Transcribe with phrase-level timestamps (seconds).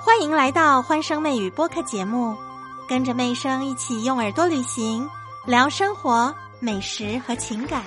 [0.00, 2.36] 欢迎来到欢声妹语播客节目，
[2.88, 5.08] 跟着妹声一起用耳朵旅行，
[5.44, 7.82] 聊生活、美食和情感。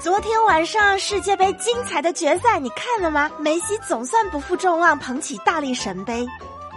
[0.00, 3.30] 昨天晚上世界杯精彩的决赛你看了吗？
[3.38, 6.26] 梅西总算不负众望，捧起大力神杯。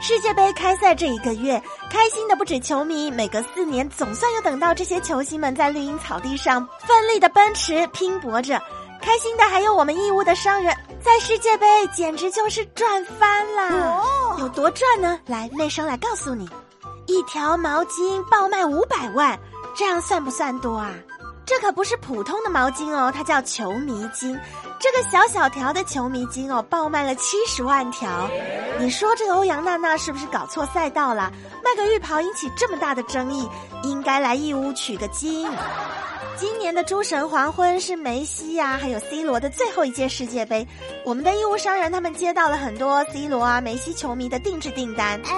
[0.01, 8.59] 世界杯开赛这一个月，开心的不止球迷，每隔四年总算又等到这些球星们在绿茵草地上奋力的奔驰拼搏着。
[9.01, 14.03] 开心的还有我们义乌的商人，在世界杯简直就是赚翻了！
[14.39, 15.19] 有多赚呢？
[15.27, 16.49] 来，内生来告诉你，
[17.07, 19.39] 一条毛巾爆卖五百万，
[19.75, 20.91] 这样算不算多啊？
[21.49, 24.39] 这可不是普通的毛巾哦，它叫球迷巾。
[24.79, 28.29] 这个小小条的球迷巾哦，爆卖了七十万条。
[28.79, 31.33] 你说这个欧阳娜娜是不是搞错赛道了？
[31.65, 33.49] 卖个浴袍引起这么大的争议，
[33.81, 35.49] 应该来义乌取个经。
[36.37, 40.67] 今年的诸神黄昏是梅西呀，还有 C 罗的最后一届世界杯。
[41.03, 45.19] 我们的义乌商人他们接到了很多 C 罗啊、梅西球迷的定制订单。
[45.25, 45.35] 哎，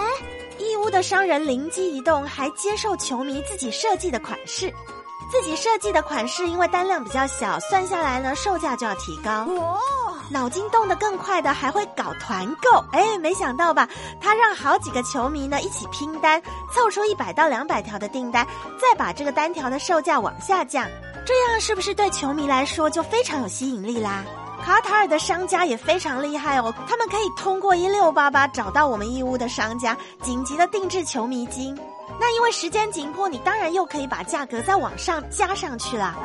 [0.60, 4.74] 义乌的商人灵机一动，还接受球迷自己设计的款式。
[5.32, 9.48] 自己设计的款式，因为单量比较小，算下来呢，售价就要提高。
[10.30, 13.88] 脑筋动得更快的还会搞团购，哎，没想到吧？
[14.20, 16.42] 他让好几个球迷呢一起拼单，
[16.74, 18.46] 凑出一百到两百条的订单，
[18.80, 20.86] 再把这个单条的售价往下降，
[21.26, 24.24] 这样是不是对球迷来说就非常有吸引力啦？
[24.64, 31.78] 卡塔尔的商家也非常厉害哦，他们可以通过一六八八找到我们义乌的商家，紧急的定制球迷金。
[32.20, 36.16] 那因为时间紧迫，你当然又可以把价格再往上加上去了。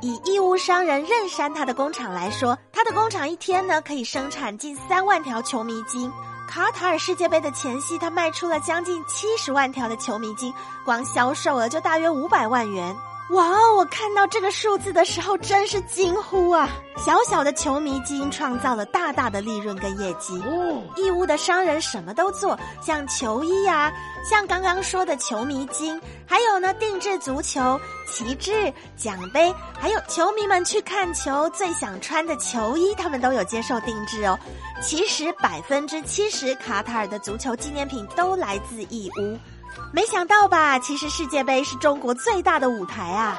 [0.00, 6.10] 以义乌商人任山他的工厂来说，他的工厂一天呢可以生产近三万条球迷巾。
[6.48, 10.52] 卡塔尔世界杯的前夕，他卖出了将近七十万条的球迷巾，
[10.84, 12.96] 光销售额就大约五百万元。
[13.30, 13.76] 哇哦！
[13.76, 16.68] 我看到这个数字的时候，真是惊呼啊！
[16.96, 20.42] 小小的球迷金创造了大大的利润跟业绩。
[20.96, 23.92] 义乌的商人什么都做，像球衣啊，
[24.28, 34.36] 像刚刚说的球迷金，还有呢定制足球旗帜、奖杯，还有球迷们去看球最想穿的球衣，他们都有接受定制哦。
[34.82, 39.38] 其实百分之七十卡塔尔的足球纪念品都来自义乌。
[39.92, 40.78] 没想到吧？
[40.78, 43.38] 其实世界杯是中国最大的舞台啊！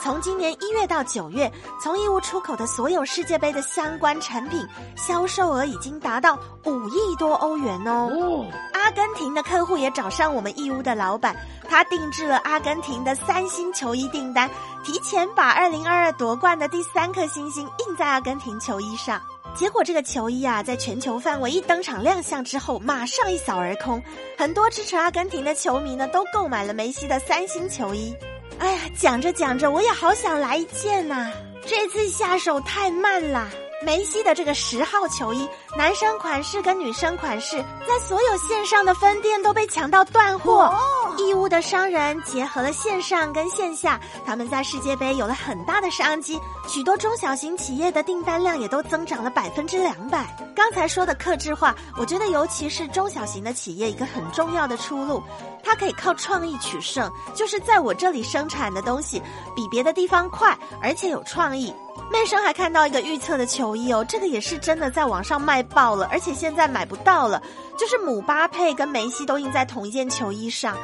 [0.00, 4.66] 从今年一月到九月，从义乌出口的所有世界杯的相关产品
[4.96, 8.46] 销售额已经达到五亿多欧元哦。
[8.74, 11.34] 阿根廷的客户也找上我们义乌的老板，
[11.68, 14.50] 他定制了阿根廷的三星球衣订单，
[14.84, 19.18] 提前把二零二二夺冠的第三颗星星印在阿根廷球衣上。
[19.56, 24.02] 结果这个球衣啊，在全球范围一登场亮相之后，马上一扫而空。
[24.36, 28.14] 很多支持阿根廷的球迷呢，都购买了梅西的三星球衣。
[28.58, 31.30] 哎呀，讲着讲着，我也好想来一件呐！
[31.66, 33.48] 这次下手太慢了。
[33.82, 40.64] 梅西的这个十号球衣，男生款式跟女生款式，在所有线上的分店都被抢到断货。
[40.64, 50.26] 哦义乌的商人结合了线上跟线下，他们在世界杯有了很大的商机，许多中小型企业的订单量也都增长了百分之两百。
[50.54, 55.22] 刚才说的克制化，我觉得尤其是中小型的企业一个很重要的出路，
[55.62, 59.22] 它可以靠创意取胜，就是在我这里生产的东西
[59.54, 61.74] 比别的地方快，而且有创意。
[62.10, 67.42] 妹生还看到一个预测的球衣哦，这个也是真的在网上卖爆了，而且现在买不到了，
[67.76, 70.76] 就是姆巴佩跟梅西都印在同一件球衣上。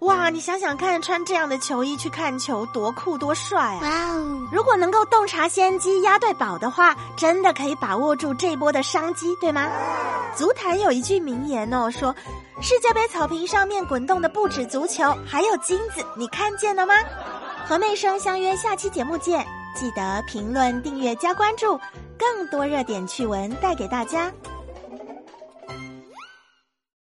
[0.00, 3.80] 哇，你想想看，穿这样的球衣去看球，多酷多帅啊！
[3.82, 9.68] 哇哦，如果能够洞察先机，押对宝的话，真的可以把握住这波的商机，对吗？
[10.36, 12.14] 足坛有一句名言哦，说
[12.60, 16.94] 世界杯草坪上面滚动的不止足球，还有金子，你看见了吗？
[17.68, 21.78] 和妹生相约下期节目见，记得评论、订阅、加关注，
[22.18, 24.32] 更多热点趣闻带给大家。